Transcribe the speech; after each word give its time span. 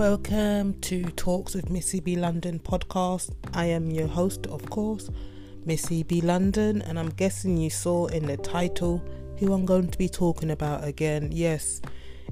Welcome 0.00 0.80
to 0.80 1.02
Talks 1.10 1.54
with 1.54 1.68
Missy 1.68 2.00
B 2.00 2.16
London 2.16 2.58
podcast. 2.58 3.34
I 3.52 3.66
am 3.66 3.90
your 3.90 4.06
host, 4.08 4.46
of 4.46 4.70
course, 4.70 5.10
Missy 5.66 6.04
B 6.04 6.22
London, 6.22 6.80
and 6.80 6.98
I'm 6.98 7.10
guessing 7.10 7.58
you 7.58 7.68
saw 7.68 8.06
in 8.06 8.24
the 8.24 8.38
title 8.38 9.04
who 9.36 9.52
I'm 9.52 9.66
going 9.66 9.90
to 9.90 9.98
be 9.98 10.08
talking 10.08 10.52
about 10.52 10.84
again. 10.84 11.28
Yes, 11.30 11.82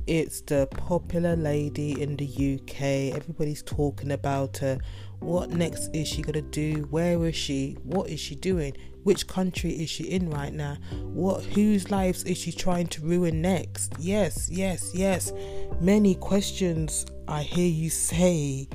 it's 0.08 0.40
the 0.40 0.66
popular 0.70 1.36
lady 1.36 2.00
in 2.00 2.16
the 2.16 2.26
UK. 2.26 3.14
Everybody's 3.14 3.62
talking 3.62 4.10
about 4.10 4.56
her. 4.56 4.78
What 5.20 5.50
next 5.50 5.94
is 5.94 6.08
she 6.08 6.22
gonna 6.22 6.40
do? 6.40 6.86
Where 6.90 7.22
is 7.26 7.36
she? 7.36 7.76
What 7.82 8.08
is 8.08 8.18
she 8.18 8.34
doing? 8.34 8.74
Which 9.02 9.26
country 9.26 9.70
is 9.70 9.90
she 9.90 10.04
in 10.04 10.30
right 10.30 10.52
now? 10.52 10.78
What 11.02 11.44
whose 11.44 11.90
lives 11.90 12.24
is 12.24 12.38
she 12.38 12.52
trying 12.52 12.86
to 12.88 13.02
ruin 13.02 13.42
next? 13.42 13.92
Yes, 13.98 14.48
yes, 14.50 14.92
yes. 14.94 15.30
Many 15.78 16.14
questions 16.14 17.04
I 17.28 17.42
hear 17.42 17.68
you 17.68 17.90
say. 17.90 18.66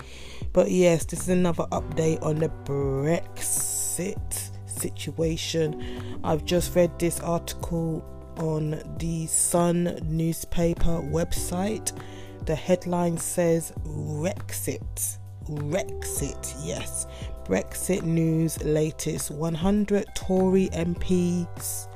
But 0.53 0.69
yes, 0.69 1.05
this 1.05 1.21
is 1.21 1.29
another 1.29 1.65
update 1.71 2.21
on 2.21 2.35
the 2.35 2.49
Brexit 2.49 4.51
situation. 4.67 6.19
I've 6.23 6.45
just 6.45 6.75
read 6.75 6.99
this 6.99 7.19
article 7.21 8.05
on 8.37 8.81
the 8.99 9.27
Sun 9.27 9.99
newspaper 10.03 11.01
website. 11.01 11.97
The 12.45 12.55
headline 12.55 13.17
says 13.17 13.73
Brexit. 13.83 15.17
Brexit, 15.45 16.55
yes. 16.63 17.07
Brexit 17.45 18.03
news 18.03 18.63
latest 18.63 19.31
100 19.31 20.07
Tory 20.15 20.69
MPs 20.69 21.87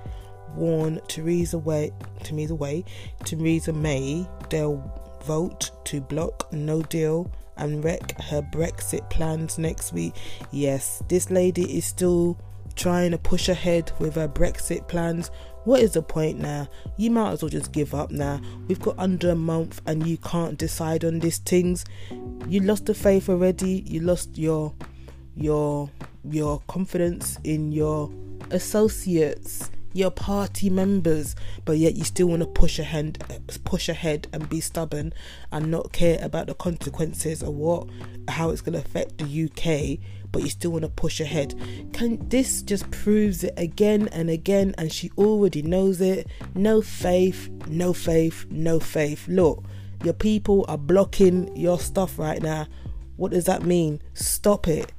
warn 0.56 1.00
Theresa 1.08 1.60
May, 1.60 1.92
Theresa 2.24 2.58
May, 2.58 2.84
Theresa 3.24 3.74
May 3.74 4.28
they'll 4.50 4.84
vote 5.24 5.72
to 5.86 6.02
block 6.02 6.52
no 6.52 6.82
deal 6.82 7.32
and 7.58 7.84
wreck 7.84 8.20
her 8.22 8.42
Brexit 8.42 9.10
plans 9.10 9.58
next 9.58 9.94
week. 9.94 10.16
Yes, 10.52 11.02
this 11.08 11.30
lady 11.30 11.78
is 11.78 11.86
still 11.86 12.38
trying 12.76 13.12
to 13.12 13.18
push 13.18 13.50
ahead 13.50 13.92
with 14.00 14.16
her 14.16 14.28
Brexit 14.28 14.88
plans. 14.88 15.32
What 15.68 15.82
is 15.82 15.92
the 15.92 16.02
point 16.02 16.40
now? 16.40 16.70
You 16.96 17.12
might 17.12 17.34
as 17.34 17.42
well 17.42 17.50
just 17.50 17.74
give 17.74 17.94
up 17.94 18.10
now. 18.10 18.40
We've 18.70 18.80
got 18.80 18.98
under 18.98 19.32
a 19.32 19.36
month 19.36 19.82
and 19.86 20.08
you 20.08 20.16
can't 20.16 20.58
decide 20.58 21.04
on 21.04 21.20
these 21.20 21.40
things. 21.40 21.84
You 22.48 22.62
lost 22.62 22.86
the 22.86 22.94
faith 22.94 23.28
already. 23.28 23.84
You 23.86 24.00
lost 24.00 24.38
your 24.38 24.74
your 25.36 25.90
your 26.24 26.62
confidence 26.70 27.38
in 27.44 27.74
your 27.74 28.10
associates 28.50 29.70
your 29.94 30.12
party 30.12 30.70
members, 30.70 31.36
but 31.66 31.78
yet 31.78 31.96
you 31.96 32.04
still 32.04 32.28
want 32.28 32.42
to 32.42 32.48
push 32.48 32.80
ahead, 32.80 33.24
push 33.64 33.90
ahead, 33.90 34.28
and 34.34 34.50
be 34.50 34.62
stubborn 34.62 35.14
and 35.52 35.72
not 35.72 35.92
care 35.92 36.20
about 36.22 36.48
the 36.48 36.54
consequences 36.54 37.42
of 37.42 37.54
what, 37.54 37.88
how 38.28 38.50
it's 38.50 38.62
going 38.62 38.74
to 38.74 38.86
affect 38.86 39.18
the 39.18 39.46
UK 39.46 40.00
but 40.32 40.44
you 40.44 40.50
still 40.50 40.72
want 40.72 40.84
to 40.84 40.90
push 40.90 41.20
ahead. 41.20 41.56
Can 41.94 42.28
this 42.30 42.62
just 42.62 42.90
proves 42.92 43.44
it 43.44 43.54
again 43.58 44.08
and 44.12 44.30
again 44.30 44.76
and 44.78 44.92
she 44.92 45.10
already 45.18 45.62
knows 45.62 46.02
it. 46.02 46.28
No 46.54 46.82
faith, 46.82 47.50
no 47.68 47.94
faith, 47.94 48.46
no 48.50 48.80
faith. 48.80 49.28
Look, 49.28 49.64
your 50.04 50.14
people 50.14 50.66
are 50.68 50.78
blocking 50.78 51.56
your 51.56 51.80
stuff 51.80 52.20
right 52.20 52.42
now. 52.42 52.68
What 53.16 53.32
does 53.32 53.46
that 53.46 53.64
mean? 53.64 54.02
Stop 54.14 54.68
it. 54.68 54.92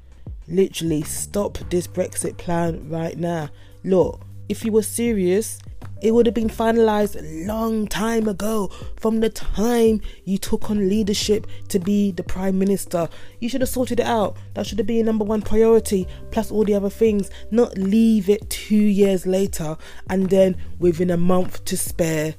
Literally 0.49 1.03
stop 1.03 1.59
this 1.71 1.87
Brexit 1.87 2.37
plan 2.37 2.89
right 2.89 3.17
now. 3.17 3.51
Look, 3.85 4.23
if 4.49 4.65
you 4.65 4.73
were 4.73 4.83
serious, 4.83 5.59
it 6.01 6.13
would 6.13 6.27
have 6.27 6.35
been 6.35 6.49
finalized 6.49 7.17
a 7.17 7.47
long 7.47 7.87
time 7.89 8.29
ago 8.29 8.71
from 8.97 9.21
the 9.21 9.29
time 9.29 10.01
you 10.25 10.39
took 10.39 10.71
on 10.71 10.89
leadership 10.89 11.47
to 11.69 11.79
be 11.79 12.13
the 12.13 12.23
prime 12.23 12.59
minister. 12.59 13.09
You 13.41 13.49
should 13.49 13.63
have 13.63 13.71
sorted 13.71 13.99
it 14.01 14.07
out. 14.07 14.37
That 14.55 14.67
should 14.67 14.79
have 14.79 14.87
been 14.87 15.07
number 15.07 15.25
one 15.25 15.43
priority, 15.43 16.07
plus 16.31 16.53
all 16.53 16.65
the 16.65 16.75
other 16.75 16.91
things. 16.91 17.31
Not 17.51 17.77
leave 17.77 18.29
it 18.29 18.49
two 18.49 18.77
years 18.77 19.27
later 19.27 19.77
and 20.09 20.31
then 20.31 20.57
within 20.79 21.11
a 21.11 21.17
month 21.17 21.65
to 21.65 21.77
spare 21.77 22.35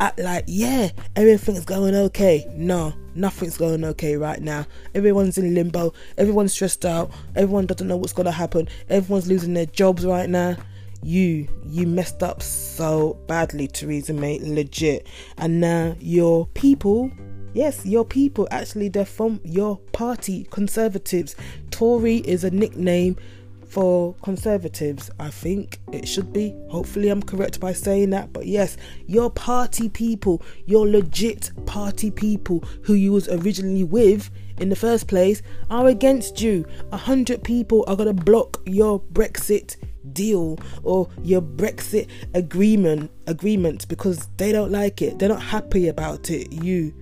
act 0.00 0.18
like, 0.18 0.44
yeah, 0.48 0.88
everything's 1.14 1.64
going 1.64 1.94
okay. 1.94 2.44
No, 2.50 2.92
nothing's 3.14 3.56
going 3.56 3.84
okay 3.84 4.16
right 4.16 4.42
now. 4.42 4.66
Everyone's 4.94 5.38
in 5.38 5.54
limbo. 5.54 5.94
Everyone's 6.18 6.52
stressed 6.52 6.84
out. 6.84 7.12
Everyone 7.36 7.66
doesn't 7.66 7.86
know 7.86 7.96
what's 7.96 8.12
going 8.12 8.26
to 8.26 8.32
happen. 8.32 8.68
Everyone's 8.90 9.28
losing 9.28 9.54
their 9.54 9.66
jobs 9.66 10.04
right 10.04 10.28
now 10.28 10.56
you 11.04 11.46
you 11.66 11.86
messed 11.86 12.22
up 12.22 12.42
so 12.42 13.14
badly 13.26 13.68
theresa 13.68 14.12
may 14.12 14.38
legit. 14.40 15.06
And 15.38 15.60
now 15.60 15.96
your 16.00 16.46
people 16.48 17.10
yes 17.52 17.84
your 17.84 18.04
people 18.04 18.48
actually 18.50 18.88
they're 18.88 19.04
from 19.04 19.40
your 19.44 19.78
party 19.92 20.46
conservatives. 20.50 21.36
Tory 21.70 22.16
is 22.18 22.44
a 22.44 22.50
nickname 22.50 23.16
for 23.68 24.14
conservatives 24.22 25.10
i 25.18 25.28
think 25.28 25.80
it 25.92 26.06
should 26.06 26.32
be. 26.32 26.54
Hopefully 26.70 27.08
i'm 27.10 27.22
correct 27.22 27.60
by 27.60 27.72
saying 27.72 28.10
that 28.10 28.32
but 28.32 28.46
yes 28.46 28.76
your 29.06 29.30
party 29.30 29.88
people 29.88 30.42
your 30.64 30.88
legit 30.88 31.50
party 31.66 32.10
people 32.10 32.62
who 32.82 32.94
you 32.94 33.12
was 33.12 33.28
originally 33.28 33.84
with 33.84 34.30
in 34.58 34.68
the 34.68 34.76
first 34.76 35.08
place 35.08 35.42
are 35.68 35.88
against 35.88 36.40
you. 36.40 36.64
A 36.92 36.96
hundred 36.96 37.42
people 37.42 37.84
are 37.88 37.96
going 37.96 38.14
to 38.14 38.24
block 38.24 38.62
your 38.64 39.00
brexit 39.00 39.76
deal 40.14 40.58
or 40.82 41.08
your 41.22 41.42
Brexit 41.42 42.08
agreement 42.34 43.10
agreement 43.26 43.86
because 43.88 44.28
they 44.36 44.52
don't 44.52 44.70
like 44.70 45.02
it. 45.02 45.18
They're 45.18 45.28
not 45.28 45.42
happy 45.42 45.88
about 45.88 46.30
it. 46.30 46.52
You 46.52 46.94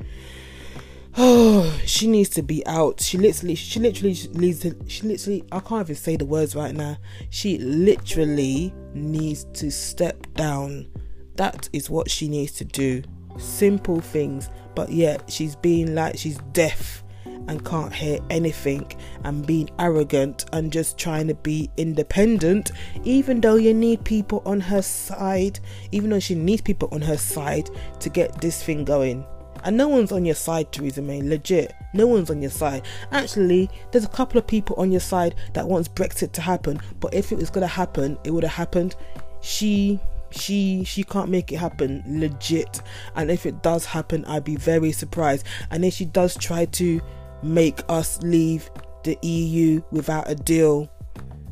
Oh, 1.14 1.78
she 1.84 2.06
needs 2.06 2.30
to 2.30 2.42
be 2.42 2.66
out. 2.66 3.00
She 3.00 3.18
literally, 3.18 3.54
she 3.54 3.78
literally 3.80 4.16
needs 4.32 4.60
to, 4.60 4.74
she 4.88 5.02
literally, 5.06 5.44
I 5.52 5.60
can't 5.60 5.86
even 5.86 5.94
say 5.94 6.16
the 6.16 6.24
words 6.24 6.56
right 6.56 6.74
now. 6.74 6.96
She 7.28 7.58
literally 7.58 8.72
needs 8.94 9.44
to 9.54 9.70
step 9.70 10.26
down. 10.34 10.88
That 11.36 11.68
is 11.74 11.90
what 11.90 12.10
she 12.10 12.28
needs 12.28 12.52
to 12.52 12.64
do. 12.64 13.02
Simple 13.36 14.00
things, 14.00 14.48
but 14.74 14.90
yet 14.90 15.30
she's 15.30 15.54
being 15.54 15.94
like 15.94 16.16
she's 16.16 16.38
deaf 16.52 17.01
and 17.48 17.64
can't 17.64 17.92
hear 17.92 18.18
anything 18.30 18.90
and 19.24 19.46
being 19.46 19.70
arrogant 19.78 20.44
and 20.52 20.72
just 20.72 20.98
trying 20.98 21.28
to 21.28 21.34
be 21.34 21.70
independent, 21.76 22.70
even 23.04 23.40
though 23.40 23.56
you 23.56 23.74
need 23.74 24.04
people 24.04 24.42
on 24.46 24.60
her 24.60 24.82
side, 24.82 25.60
even 25.90 26.10
though 26.10 26.20
she 26.20 26.34
needs 26.34 26.62
people 26.62 26.88
on 26.92 27.00
her 27.00 27.16
side 27.16 27.68
to 28.00 28.08
get 28.08 28.40
this 28.40 28.62
thing 28.62 28.84
going. 28.84 29.24
And 29.64 29.76
no 29.76 29.86
one's 29.86 30.10
on 30.10 30.24
your 30.24 30.34
side, 30.34 30.72
Theresa 30.72 31.02
May. 31.02 31.22
Legit, 31.22 31.72
no 31.94 32.06
one's 32.06 32.30
on 32.30 32.42
your 32.42 32.50
side. 32.50 32.84
Actually, 33.12 33.70
there's 33.92 34.04
a 34.04 34.08
couple 34.08 34.38
of 34.38 34.46
people 34.46 34.74
on 34.76 34.90
your 34.90 35.00
side 35.00 35.36
that 35.54 35.68
wants 35.68 35.88
Brexit 35.88 36.32
to 36.32 36.40
happen, 36.40 36.80
but 36.98 37.14
if 37.14 37.30
it 37.30 37.38
was 37.38 37.50
gonna 37.50 37.66
happen, 37.66 38.18
it 38.24 38.32
would 38.32 38.42
have 38.42 38.52
happened. 38.52 38.96
She 39.40 40.00
she 40.32 40.82
she 40.84 41.04
can't 41.04 41.28
make 41.28 41.52
it 41.52 41.56
happen 41.56 42.02
legit 42.06 42.80
and 43.16 43.30
if 43.30 43.44
it 43.44 43.62
does 43.62 43.84
happen 43.84 44.24
i'd 44.24 44.44
be 44.44 44.56
very 44.56 44.90
surprised 44.90 45.44
and 45.70 45.84
if 45.84 45.92
she 45.92 46.06
does 46.06 46.34
try 46.38 46.64
to 46.64 47.02
make 47.42 47.80
us 47.88 48.20
leave 48.22 48.70
the 49.04 49.18
EU 49.22 49.82
without 49.90 50.30
a 50.30 50.34
deal, 50.34 50.90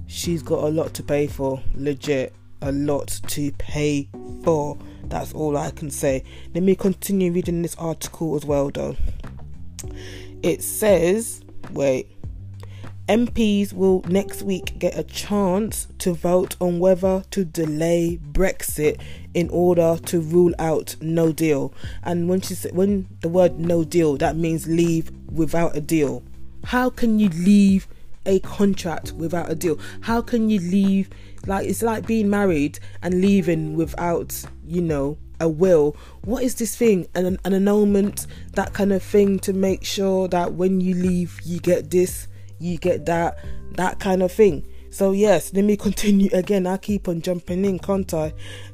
she's 0.06 0.42
got 0.42 0.64
a 0.64 0.68
lot 0.68 0.94
to 0.94 1.02
pay 1.02 1.26
for. 1.26 1.60
Legit, 1.74 2.34
a 2.62 2.72
lot 2.72 3.08
to 3.28 3.52
pay 3.52 4.08
for. 4.44 4.78
That's 5.04 5.32
all 5.32 5.56
I 5.56 5.70
can 5.70 5.90
say. 5.90 6.22
Let 6.54 6.62
me 6.62 6.74
continue 6.76 7.32
reading 7.32 7.62
this 7.62 7.74
article 7.76 8.36
as 8.36 8.44
well, 8.44 8.70
though. 8.70 8.96
It 10.42 10.62
says, 10.62 11.42
wait, 11.72 12.08
MPs 13.10 13.72
will 13.72 14.02
next 14.06 14.40
week 14.42 14.78
get 14.78 14.96
a 14.96 15.02
chance 15.02 15.88
to 15.98 16.12
vote 16.12 16.54
on 16.60 16.78
whether 16.78 17.24
to 17.32 17.44
delay 17.44 18.20
Brexit 18.22 19.00
in 19.34 19.50
order 19.50 19.98
to 20.06 20.20
rule 20.20 20.54
out 20.60 20.94
no 21.00 21.32
deal. 21.32 21.74
And 22.04 22.28
when 22.28 22.40
she 22.40 22.54
said 22.54 22.72
when 22.72 23.08
the 23.20 23.28
word 23.28 23.58
no 23.58 23.82
deal, 23.82 24.16
that 24.18 24.36
means 24.36 24.68
leave 24.68 25.10
without 25.28 25.76
a 25.76 25.80
deal. 25.80 26.22
How 26.62 26.88
can 26.88 27.18
you 27.18 27.30
leave 27.30 27.88
a 28.26 28.38
contract 28.38 29.10
without 29.10 29.50
a 29.50 29.56
deal? 29.56 29.80
How 30.02 30.22
can 30.22 30.48
you 30.48 30.60
leave 30.60 31.10
like 31.46 31.66
it's 31.66 31.82
like 31.82 32.06
being 32.06 32.30
married 32.30 32.78
and 33.02 33.20
leaving 33.20 33.74
without, 33.74 34.40
you 34.64 34.82
know, 34.82 35.18
a 35.40 35.48
will. 35.48 35.96
What 36.22 36.44
is 36.44 36.54
this 36.54 36.76
thing? 36.76 37.08
An, 37.16 37.38
an 37.44 37.54
annulment, 37.54 38.28
that 38.52 38.72
kind 38.72 38.92
of 38.92 39.02
thing 39.02 39.40
to 39.40 39.52
make 39.52 39.84
sure 39.84 40.28
that 40.28 40.52
when 40.52 40.80
you 40.80 40.94
leave, 40.94 41.40
you 41.42 41.58
get 41.58 41.90
this 41.90 42.28
you 42.60 42.78
get 42.78 43.06
that 43.06 43.38
that 43.72 43.98
kind 43.98 44.22
of 44.22 44.30
thing. 44.30 44.66
So 44.90 45.12
yes, 45.12 45.52
let 45.54 45.64
me 45.64 45.76
continue 45.88 46.30
again. 46.32 46.66
I 46.66 46.76
keep 46.76 47.08
on 47.08 47.22
jumping 47.22 47.64
in, 47.64 47.78
can't 47.78 48.12
I? 48.14 48.32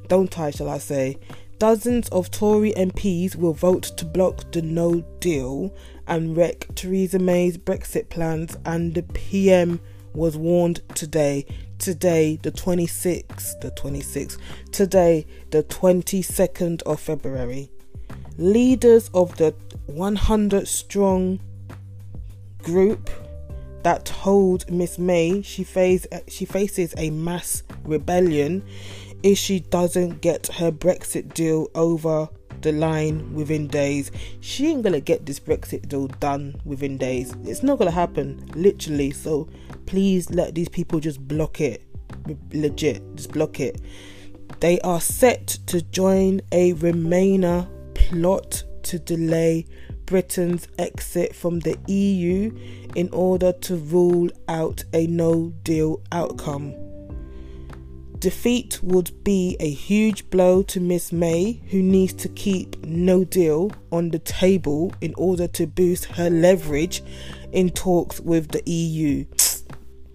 Don't 0.08 0.38
I, 0.38 0.50
shall 0.50 0.68
I 0.68 0.78
say? 0.78 1.18
Dozens 1.58 2.10
of 2.10 2.30
Tory 2.30 2.72
MPs 2.74 3.34
will 3.34 3.54
vote 3.54 3.84
to 3.96 4.04
block 4.04 4.52
the 4.52 4.60
no 4.60 5.00
deal 5.20 5.74
and 6.06 6.36
wreck 6.36 6.66
Theresa 6.74 7.18
May's 7.18 7.56
Brexit 7.56 8.10
plans, 8.10 8.58
and 8.66 8.94
the 8.94 9.02
PM 9.02 9.80
was 10.12 10.36
warned 10.36 10.82
today. 10.94 11.46
Today, 11.78 12.38
the 12.42 12.52
26th, 12.52 13.60
the 13.60 13.70
26th, 13.70 14.38
today, 14.70 15.26
the 15.50 15.62
22nd 15.64 16.82
of 16.82 17.00
February. 17.00 17.70
Leaders 18.38 19.10
of 19.14 19.36
the 19.36 19.54
100 19.86 20.68
strong 20.68 21.40
group 22.62 23.10
that 23.86 24.04
told 24.04 24.68
Miss 24.68 24.98
May 24.98 25.42
she 25.42 25.62
she 25.62 26.44
faces 26.44 26.92
a 26.96 27.10
mass 27.10 27.62
rebellion 27.84 28.64
if 29.22 29.38
she 29.38 29.60
doesn't 29.60 30.20
get 30.22 30.48
her 30.48 30.72
Brexit 30.72 31.34
deal 31.34 31.68
over 31.76 32.28
the 32.62 32.72
line 32.72 33.32
within 33.32 33.68
days. 33.68 34.10
She 34.40 34.66
ain't 34.72 34.82
gonna 34.82 34.98
get 34.98 35.24
this 35.24 35.38
Brexit 35.38 35.88
deal 35.88 36.08
done 36.08 36.60
within 36.64 36.98
days. 36.98 37.32
It's 37.44 37.62
not 37.62 37.78
gonna 37.78 37.92
happen, 37.92 38.50
literally. 38.56 39.12
So 39.12 39.48
please 39.86 40.30
let 40.30 40.56
these 40.56 40.68
people 40.68 40.98
just 40.98 41.20
block 41.28 41.60
it. 41.60 41.80
Legit, 42.52 43.04
just 43.14 43.30
block 43.30 43.60
it. 43.60 43.80
They 44.58 44.80
are 44.80 45.00
set 45.00 45.46
to 45.66 45.80
join 45.80 46.40
a 46.50 46.72
Remainer 46.74 47.68
plot 47.94 48.64
to 48.82 48.98
delay 48.98 49.64
Britain's 50.06 50.68
exit 50.78 51.34
from 51.34 51.60
the 51.60 51.76
EU 51.88 52.56
in 52.94 53.10
order 53.12 53.52
to 53.52 53.76
rule 53.76 54.30
out 54.48 54.84
a 54.92 55.06
no 55.06 55.52
deal 55.62 56.00
outcome. 56.12 56.74
Defeat 58.18 58.82
would 58.82 59.24
be 59.24 59.56
a 59.60 59.68
huge 59.68 60.30
blow 60.30 60.62
to 60.62 60.80
Miss 60.80 61.12
May, 61.12 61.60
who 61.70 61.82
needs 61.82 62.14
to 62.14 62.28
keep 62.30 62.82
no 62.84 63.24
deal 63.24 63.72
on 63.92 64.08
the 64.08 64.18
table 64.20 64.92
in 65.02 65.12
order 65.18 65.46
to 65.48 65.66
boost 65.66 66.06
her 66.06 66.30
leverage 66.30 67.02
in 67.52 67.70
talks 67.70 68.18
with 68.20 68.48
the 68.48 68.62
EU. 68.70 69.26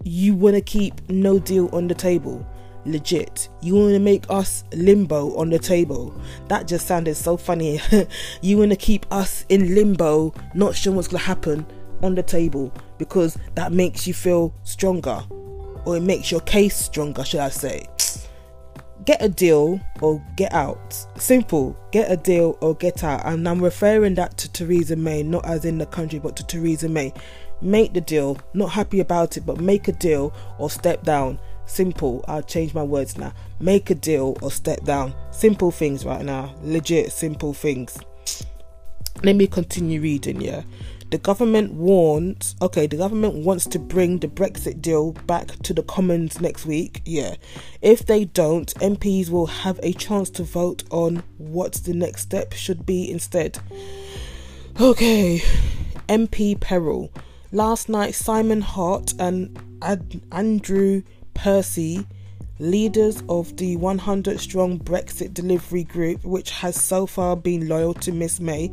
You 0.02 0.34
want 0.34 0.56
to 0.56 0.62
keep 0.62 1.08
no 1.08 1.38
deal 1.38 1.68
on 1.72 1.86
the 1.86 1.94
table? 1.94 2.44
Legit. 2.84 3.48
You 3.60 3.74
want 3.74 3.92
to 3.92 3.98
make 3.98 4.24
us 4.28 4.64
limbo 4.72 5.36
on 5.36 5.50
the 5.50 5.58
table? 5.58 6.14
That 6.48 6.66
just 6.66 6.86
sounded 6.86 7.14
so 7.16 7.36
funny. 7.36 7.80
you 8.42 8.58
want 8.58 8.70
to 8.70 8.76
keep 8.76 9.06
us 9.12 9.44
in 9.48 9.74
limbo, 9.74 10.34
not 10.54 10.74
sure 10.74 10.92
what's 10.92 11.08
going 11.08 11.20
to 11.20 11.26
happen 11.26 11.66
on 12.02 12.14
the 12.14 12.22
table 12.22 12.72
because 12.98 13.38
that 13.54 13.72
makes 13.72 14.06
you 14.06 14.14
feel 14.14 14.54
stronger 14.64 15.22
or 15.84 15.96
it 15.96 16.02
makes 16.02 16.30
your 16.30 16.40
case 16.40 16.76
stronger, 16.76 17.24
should 17.24 17.40
I 17.40 17.48
say. 17.48 17.86
Get 19.04 19.20
a 19.20 19.28
deal 19.28 19.80
or 20.00 20.22
get 20.36 20.52
out. 20.52 20.94
Simple. 21.16 21.76
Get 21.90 22.10
a 22.10 22.16
deal 22.16 22.56
or 22.60 22.76
get 22.76 23.02
out. 23.02 23.22
And 23.24 23.48
I'm 23.48 23.60
referring 23.60 24.14
that 24.14 24.36
to 24.38 24.52
Theresa 24.52 24.94
May, 24.94 25.24
not 25.24 25.44
as 25.44 25.64
in 25.64 25.78
the 25.78 25.86
country, 25.86 26.20
but 26.20 26.36
to 26.36 26.46
Theresa 26.46 26.88
May. 26.88 27.12
Make 27.60 27.94
the 27.94 28.00
deal. 28.00 28.38
Not 28.54 28.70
happy 28.70 29.00
about 29.00 29.36
it, 29.36 29.40
but 29.44 29.60
make 29.60 29.88
a 29.88 29.92
deal 29.92 30.32
or 30.58 30.70
step 30.70 31.02
down. 31.02 31.40
Simple. 31.66 32.24
I'll 32.28 32.42
change 32.42 32.74
my 32.74 32.82
words 32.82 33.16
now. 33.16 33.32
Make 33.60 33.90
a 33.90 33.94
deal 33.94 34.36
or 34.42 34.50
step 34.50 34.84
down. 34.84 35.14
Simple 35.30 35.70
things 35.70 36.04
right 36.04 36.24
now. 36.24 36.54
Legit 36.62 37.12
simple 37.12 37.54
things. 37.54 37.98
Let 39.22 39.36
me 39.36 39.46
continue 39.46 40.00
reading, 40.00 40.40
yeah 40.40 40.62
the 41.12 41.18
government 41.18 41.74
warns 41.74 42.56
okay 42.62 42.86
the 42.86 42.96
government 42.96 43.34
wants 43.34 43.66
to 43.66 43.78
bring 43.78 44.18
the 44.18 44.26
brexit 44.26 44.80
deal 44.80 45.12
back 45.26 45.46
to 45.58 45.74
the 45.74 45.82
commons 45.82 46.40
next 46.40 46.64
week 46.64 47.02
yeah 47.04 47.34
if 47.82 48.06
they 48.06 48.24
don't 48.24 48.72
mps 48.76 49.28
will 49.28 49.46
have 49.46 49.78
a 49.82 49.92
chance 49.92 50.30
to 50.30 50.42
vote 50.42 50.84
on 50.90 51.22
what 51.36 51.74
the 51.84 51.92
next 51.92 52.22
step 52.22 52.54
should 52.54 52.86
be 52.86 53.10
instead 53.10 53.58
okay 54.80 55.42
mp 56.08 56.58
peril 56.60 57.12
last 57.52 57.90
night 57.90 58.14
simon 58.14 58.62
hart 58.62 59.12
and 59.18 59.54
Ad- 59.82 60.22
andrew 60.32 61.02
percy 61.34 62.06
leaders 62.58 63.22
of 63.28 63.56
the 63.56 63.76
100 63.76 64.38
strong 64.38 64.78
Brexit 64.78 65.34
delivery 65.34 65.84
group, 65.84 66.24
which 66.24 66.50
has 66.50 66.80
so 66.80 67.06
far 67.06 67.36
been 67.36 67.68
loyal 67.68 67.94
to 67.94 68.12
Miss 68.12 68.40
May, 68.40 68.70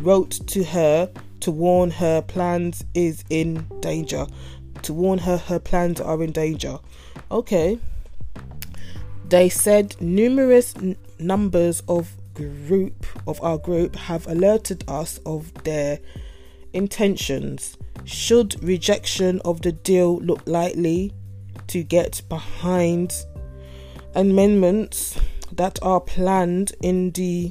wrote 0.00 0.30
to 0.48 0.62
her 0.64 1.10
to 1.40 1.50
warn 1.50 1.90
her 1.90 2.22
plans 2.22 2.84
is 2.94 3.24
in 3.28 3.66
danger. 3.80 4.26
To 4.82 4.92
warn 4.92 5.18
her 5.18 5.36
her 5.36 5.58
plans 5.58 6.00
are 6.00 6.22
in 6.22 6.32
danger. 6.32 6.78
Okay. 7.30 7.78
They 9.28 9.48
said 9.48 9.96
numerous 10.00 10.76
n- 10.76 10.96
numbers 11.18 11.82
of 11.88 12.14
group 12.34 13.06
of 13.26 13.42
our 13.42 13.58
group 13.58 13.96
have 13.96 14.26
alerted 14.26 14.84
us 14.88 15.18
of 15.26 15.52
their 15.64 15.98
intentions. 16.72 17.76
Should 18.04 18.62
rejection 18.62 19.40
of 19.44 19.62
the 19.62 19.72
deal 19.72 20.18
look 20.18 20.42
likely 20.46 21.12
to 21.72 21.82
get 21.82 22.20
behind 22.28 23.24
amendments 24.14 25.18
that 25.52 25.78
are 25.80 26.00
planned 26.00 26.72
in 26.82 27.10
the 27.12 27.50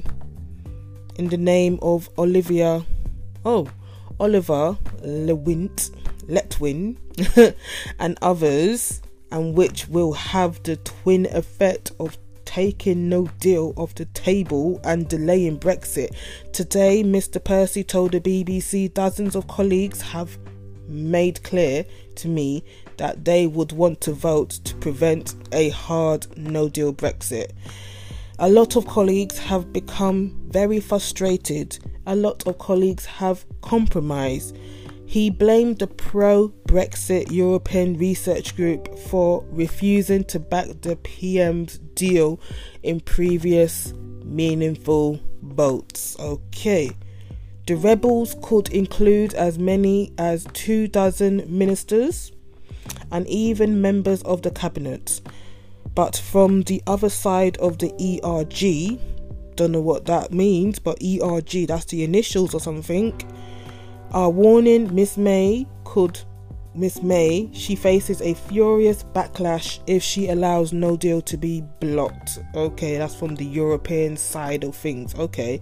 in 1.16 1.28
the 1.28 1.36
name 1.36 1.76
of 1.82 2.08
Olivia 2.16 2.86
oh 3.44 3.68
Oliver 4.20 4.78
Lewint, 5.00 5.90
Letwin, 6.28 6.96
and 7.98 8.16
others, 8.22 9.02
and 9.32 9.56
which 9.56 9.88
will 9.88 10.12
have 10.12 10.62
the 10.62 10.76
twin 10.76 11.26
effect 11.26 11.90
of 11.98 12.16
taking 12.44 13.08
no 13.08 13.26
deal 13.40 13.72
off 13.76 13.92
the 13.96 14.04
table 14.04 14.80
and 14.84 15.08
delaying 15.08 15.58
Brexit. 15.58 16.14
Today, 16.52 17.02
Mr. 17.02 17.42
Percy 17.42 17.82
told 17.82 18.12
the 18.12 18.20
BBC 18.20 18.94
dozens 18.94 19.34
of 19.34 19.48
colleagues 19.48 20.00
have 20.00 20.38
made 20.86 21.42
clear 21.42 21.84
to 22.16 22.28
me 22.28 22.62
that 22.98 23.24
they 23.24 23.46
would 23.46 23.72
want 23.72 24.00
to 24.02 24.12
vote 24.12 24.50
to 24.64 24.74
prevent 24.76 25.34
a 25.52 25.70
hard 25.70 26.26
no 26.36 26.68
deal 26.68 26.92
Brexit. 26.92 27.50
A 28.38 28.48
lot 28.48 28.76
of 28.76 28.86
colleagues 28.86 29.38
have 29.38 29.72
become 29.72 30.40
very 30.48 30.80
frustrated. 30.80 31.78
A 32.06 32.16
lot 32.16 32.46
of 32.46 32.58
colleagues 32.58 33.06
have 33.06 33.44
compromised. 33.60 34.56
He 35.06 35.30
blamed 35.30 35.78
the 35.78 35.86
pro 35.86 36.48
Brexit 36.66 37.30
European 37.30 37.98
Research 37.98 38.56
Group 38.56 38.98
for 38.98 39.44
refusing 39.50 40.24
to 40.24 40.40
back 40.40 40.68
the 40.80 40.96
PM's 40.96 41.78
deal 41.94 42.40
in 42.82 43.00
previous 43.00 43.92
meaningful 44.24 45.20
votes. 45.42 46.16
Okay. 46.18 46.90
The 47.66 47.76
rebels 47.76 48.34
could 48.42 48.70
include 48.70 49.34
as 49.34 49.58
many 49.58 50.12
as 50.18 50.48
two 50.52 50.88
dozen 50.88 51.44
ministers 51.46 52.32
and 53.10 53.26
even 53.28 53.80
members 53.80 54.22
of 54.22 54.42
the 54.42 54.50
cabinet. 54.50 55.20
But 55.94 56.16
from 56.16 56.62
the 56.62 56.82
other 56.86 57.08
side 57.08 57.56
of 57.58 57.78
the 57.78 57.92
ERG, 58.00 58.98
don't 59.56 59.72
know 59.72 59.80
what 59.80 60.06
that 60.06 60.32
means, 60.32 60.78
but 60.78 61.02
ERG, 61.02 61.66
that's 61.66 61.86
the 61.86 62.04
initials 62.04 62.54
or 62.54 62.60
something, 62.60 63.12
are 64.12 64.30
warning 64.30 64.94
Miss 64.94 65.16
May 65.16 65.66
could 65.84 66.20
Miss 66.74 67.02
May, 67.02 67.50
she 67.52 67.76
faces 67.76 68.22
a 68.22 68.32
furious 68.32 69.04
backlash 69.14 69.80
if 69.86 70.02
she 70.02 70.28
allows 70.28 70.72
no 70.72 70.96
deal 70.96 71.20
to 71.20 71.36
be 71.36 71.62
blocked. 71.80 72.38
Okay, 72.54 72.96
that's 72.96 73.14
from 73.14 73.34
the 73.34 73.44
European 73.44 74.16
side 74.16 74.64
of 74.64 74.74
things. 74.74 75.14
Okay. 75.16 75.60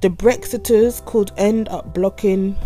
The 0.00 0.08
Brexiters 0.08 1.04
could 1.04 1.32
end 1.36 1.68
up 1.68 1.92
blocking 1.92 2.56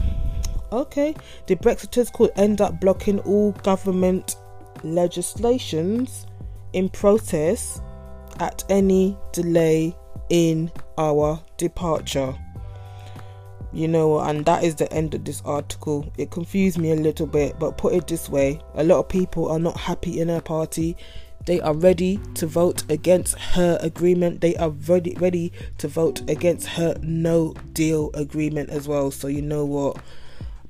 okay, 0.73 1.15
the 1.47 1.57
Brexiters 1.57 2.13
could 2.13 2.31
end 2.37 2.61
up 2.61 2.81
blocking 2.81 3.19
all 3.21 3.53
government 3.63 4.37
legislations 4.83 6.27
in 6.73 6.89
protest 6.89 7.83
at 8.41 8.65
any 8.69 9.17
delay 9.33 9.97
in 10.31 10.71
our 10.99 11.43
departure. 11.59 12.35
You 13.75 13.89
know, 13.89 14.21
and 14.21 14.45
that 14.45 14.65
is 14.65 14.75
the 14.75 14.93
end 14.93 15.15
of 15.15 15.25
this 15.25 15.41
article. 15.45 16.13
It 16.19 16.31
confused 16.31 16.79
me 16.79 16.93
a 16.93 16.97
little 16.97 17.27
bit, 17.27 17.59
but 17.59 17.79
put 17.79 17.95
it 17.95 18.07
this 18.07 18.29
way 18.29 18.61
a 18.75 18.85
lot 18.85 18.99
of 18.99 19.09
people 19.09 19.49
are 19.49 19.59
not 19.59 19.79
happy 19.79 20.21
in 20.21 20.29
her 20.29 20.43
party. 20.43 20.97
They 21.47 21.61
are 21.61 21.75
ready 21.75 22.21
to 22.35 22.47
vote 22.47 22.85
against 22.91 23.35
her 23.37 23.79
agreement. 23.81 24.43
They 24.43 24.55
are 24.57 24.71
ready 24.71 25.17
ready 25.19 25.53
to 25.79 25.89
vote 25.89 26.29
against 26.31 26.69
her 26.69 26.97
no 27.03 27.55
deal 27.73 28.11
agreement 28.15 28.71
as 28.71 28.87
well. 28.87 29.11
So 29.11 29.27
you 29.27 29.43
know 29.43 29.65
what? 29.65 29.97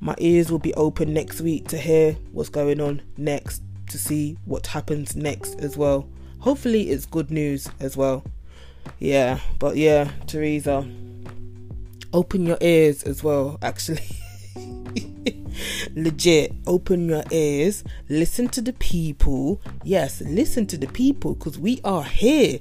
My 0.05 0.17
ears 0.19 0.51
will 0.51 0.59
be 0.59 0.75
open 0.75 1.15
next 1.15 1.41
week 1.41 1.69
to 1.69 1.79
hear 1.79 2.17
what's 2.33 2.49
going 2.49 2.81
on 2.81 3.03
next 3.17 3.63
to 3.87 3.97
see 3.97 4.37
what 4.47 4.67
happens 4.67 5.15
next 5.15 5.61
as 5.61 5.77
well. 5.77 6.09
Hopefully, 6.41 6.91
it's 6.91 7.07
good 7.07 7.31
news 7.31 7.69
as 7.79 7.97
well. 7.97 8.25
Yeah, 8.99 9.39
but 9.61 9.77
yeah, 9.77 10.11
Theresa, 10.27 10.85
open 12.13 12.47
your 12.47 12.59
ears 12.61 13.05
as 13.05 13.23
well, 13.23 13.59
actually. 13.63 14.03
Legit, 15.95 16.53
open 16.67 17.09
your 17.09 17.23
ears, 17.31 17.85
listen 18.09 18.49
to 18.49 18.61
the 18.61 18.73
people. 18.73 19.61
Yes, 19.85 20.21
listen 20.23 20.67
to 20.67 20.77
the 20.77 20.89
people 20.89 21.35
because 21.35 21.61
we 21.61 21.81
are 21.85 22.03
here. 22.03 22.59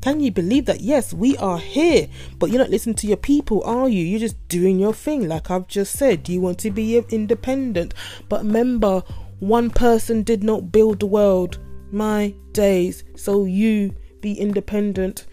Can 0.00 0.20
you 0.20 0.30
believe 0.30 0.66
that? 0.66 0.80
Yes, 0.80 1.12
we 1.12 1.36
are 1.38 1.58
here, 1.58 2.08
but 2.38 2.50
you're 2.50 2.60
not 2.60 2.70
listening 2.70 2.96
to 2.96 3.06
your 3.06 3.16
people, 3.16 3.62
are 3.64 3.88
you? 3.88 4.04
You're 4.04 4.20
just 4.20 4.48
doing 4.48 4.78
your 4.78 4.94
thing, 4.94 5.28
like 5.28 5.50
I've 5.50 5.66
just 5.66 5.94
said. 5.98 6.28
You 6.28 6.40
want 6.40 6.58
to 6.60 6.70
be 6.70 6.98
independent, 6.98 7.94
but 8.28 8.42
remember, 8.42 9.02
one 9.40 9.70
person 9.70 10.22
did 10.22 10.42
not 10.42 10.72
build 10.72 11.00
the 11.00 11.06
world. 11.06 11.58
My 11.92 12.34
days. 12.52 13.04
So 13.14 13.44
you 13.44 13.94
be 14.20 14.34
independent. 14.34 15.26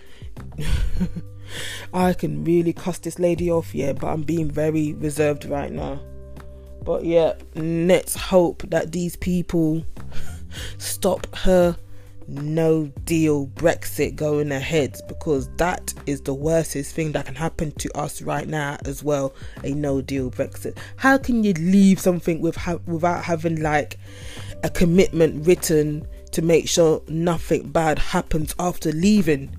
I 1.93 2.13
can 2.13 2.43
really 2.43 2.74
cuss 2.74 3.00
this 3.00 3.20
lady 3.20 3.51
off, 3.51 3.74
yeah, 3.74 3.93
but 3.93 4.08
I'm 4.08 4.24
being 4.24 4.50
very 4.50 4.93
reserved 4.93 5.46
right 5.46 5.72
now. 5.72 6.00
But 6.84 7.05
yeah, 7.05 7.34
let's 7.55 8.15
hope 8.15 8.63
that 8.70 8.91
these 8.91 9.15
people 9.15 9.86
stop 10.77 11.34
her 11.38 11.77
no 12.27 12.87
deal 13.05 13.47
Brexit 13.47 14.15
going 14.15 14.51
ahead 14.51 14.97
because 15.07 15.49
that 15.57 15.93
is 16.05 16.21
the 16.21 16.33
worstest 16.33 16.93
thing 16.93 17.11
that 17.13 17.25
can 17.25 17.35
happen 17.35 17.71
to 17.73 17.91
us 17.97 18.21
right 18.21 18.47
now 18.47 18.77
as 18.85 19.03
well 19.03 19.33
a 19.63 19.73
no 19.73 20.01
deal 20.01 20.31
Brexit. 20.31 20.77
How 20.97 21.17
can 21.17 21.43
you 21.43 21.53
leave 21.53 21.99
something 21.99 22.41
with 22.41 22.55
ha- 22.55 22.79
without 22.85 23.23
having 23.23 23.61
like 23.61 23.97
a 24.63 24.69
commitment 24.69 25.45
written 25.45 26.07
to 26.31 26.41
make 26.41 26.67
sure 26.67 27.01
nothing 27.07 27.69
bad 27.69 27.99
happens 27.99 28.55
after 28.59 28.91
leaving? 28.91 29.55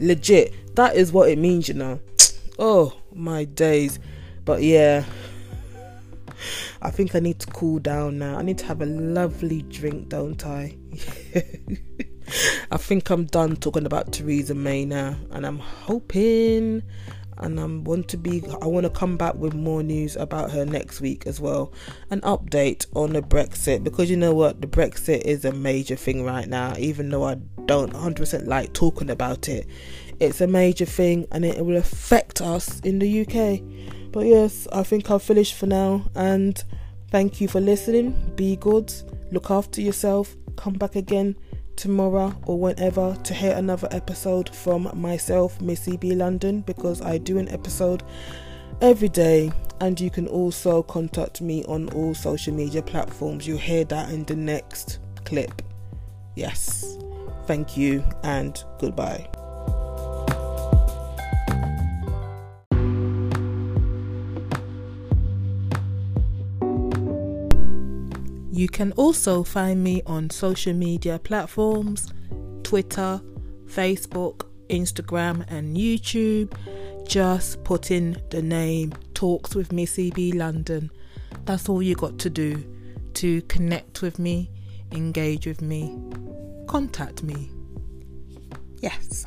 Legit, 0.00 0.74
that 0.76 0.96
is 0.96 1.12
what 1.12 1.28
it 1.28 1.38
means, 1.38 1.68
you 1.68 1.74
know. 1.74 2.00
Oh 2.56 2.96
my 3.12 3.44
days. 3.44 3.98
But 4.44 4.62
yeah, 4.62 5.04
I 6.82 6.90
think 6.90 7.14
I 7.14 7.20
need 7.20 7.38
to 7.40 7.46
cool 7.48 7.78
down 7.78 8.18
now. 8.18 8.36
I 8.36 8.42
need 8.42 8.58
to 8.58 8.66
have 8.66 8.82
a 8.82 8.86
lovely 8.86 9.62
drink, 9.62 10.08
don't 10.08 10.44
I? 10.46 10.76
I 12.70 12.76
think 12.76 13.10
I'm 13.10 13.26
done 13.26 13.56
talking 13.56 13.86
about 13.86 14.12
Theresa 14.12 14.54
May 14.54 14.84
now, 14.84 15.16
and 15.30 15.46
I'm 15.46 15.58
hoping 15.58 16.82
and 17.38 17.58
I 17.58 17.64
want 17.64 18.08
to 18.08 18.16
be 18.16 18.42
I 18.62 18.66
want 18.66 18.84
to 18.84 18.90
come 18.90 19.16
back 19.16 19.34
with 19.34 19.54
more 19.54 19.82
news 19.82 20.16
about 20.16 20.50
her 20.52 20.64
next 20.64 21.00
week 21.00 21.26
as 21.26 21.40
well 21.40 21.72
an 22.10 22.20
update 22.20 22.86
on 22.94 23.12
the 23.12 23.22
Brexit 23.22 23.82
because 23.82 24.10
you 24.10 24.16
know 24.16 24.34
what 24.34 24.60
the 24.60 24.66
Brexit 24.66 25.22
is 25.22 25.44
a 25.44 25.52
major 25.52 25.96
thing 25.96 26.24
right 26.24 26.48
now 26.48 26.74
even 26.78 27.10
though 27.10 27.24
I 27.24 27.36
don't 27.66 27.92
100% 27.92 28.46
like 28.46 28.72
talking 28.72 29.10
about 29.10 29.48
it 29.48 29.66
it's 30.20 30.40
a 30.40 30.46
major 30.46 30.84
thing 30.84 31.26
and 31.32 31.44
it 31.44 31.64
will 31.64 31.76
affect 31.76 32.40
us 32.40 32.80
in 32.80 32.98
the 33.00 33.22
UK 33.22 33.60
but 34.14 34.24
yes 34.24 34.66
I 34.72 34.82
think 34.84 35.10
I'll 35.10 35.18
finish 35.18 35.52
for 35.52 35.66
now 35.66 36.06
and 36.14 36.62
thank 37.10 37.40
you 37.40 37.48
for 37.48 37.60
listening 37.60 38.32
be 38.36 38.56
good 38.56 38.92
look 39.30 39.50
after 39.50 39.80
yourself 39.82 40.34
come 40.56 40.74
back 40.74 40.96
again 40.96 41.36
tomorrow 41.76 42.34
or 42.46 42.58
whenever 42.58 43.16
to 43.24 43.34
hear 43.34 43.54
another 43.56 43.88
episode 43.90 44.54
from 44.54 44.90
myself, 44.94 45.60
Missy 45.60 45.96
B 45.96 46.14
London, 46.14 46.60
because 46.60 47.00
I 47.00 47.18
do 47.18 47.38
an 47.38 47.48
episode 47.48 48.02
every 48.80 49.08
day. 49.08 49.52
And 49.80 50.00
you 50.00 50.10
can 50.10 50.28
also 50.28 50.82
contact 50.82 51.40
me 51.40 51.64
on 51.64 51.88
all 51.90 52.14
social 52.14 52.54
media 52.54 52.80
platforms. 52.82 53.46
You'll 53.46 53.58
hear 53.58 53.84
that 53.86 54.10
in 54.10 54.24
the 54.24 54.36
next 54.36 55.00
clip. 55.24 55.62
Yes. 56.36 56.96
Thank 57.46 57.76
you 57.76 58.04
and 58.22 58.62
goodbye. 58.78 59.28
You 68.64 68.68
can 68.70 68.92
also 68.92 69.42
find 69.44 69.84
me 69.84 70.00
on 70.06 70.30
social 70.30 70.72
media 70.72 71.18
platforms 71.18 72.10
Twitter, 72.62 73.20
Facebook, 73.66 74.46
Instagram, 74.70 75.44
and 75.48 75.76
YouTube. 75.76 76.50
Just 77.06 77.62
put 77.62 77.90
in 77.90 78.22
the 78.30 78.40
name 78.40 78.94
Talks 79.12 79.54
with 79.54 79.70
Missy 79.70 80.10
B 80.12 80.32
London. 80.32 80.90
That's 81.44 81.68
all 81.68 81.82
you 81.82 81.94
got 81.94 82.18
to 82.20 82.30
do 82.30 82.64
to 83.12 83.42
connect 83.42 84.00
with 84.00 84.18
me, 84.18 84.50
engage 84.92 85.46
with 85.46 85.60
me, 85.60 85.94
contact 86.66 87.22
me. 87.22 87.50
Yes. 88.80 89.26